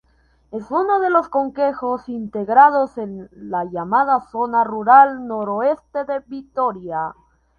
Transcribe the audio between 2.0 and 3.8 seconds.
integrados en la